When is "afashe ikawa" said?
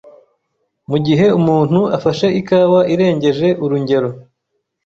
1.97-2.79